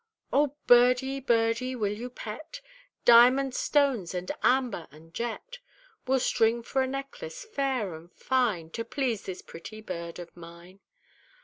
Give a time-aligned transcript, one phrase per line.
[0.33, 2.59] "O Birdie, Birdie, will you pet?
[3.05, 5.59] Diamond stones and amber and jet
[6.07, 10.79] We'll string for a necklace fair and fine To please this pretty bird of mine!"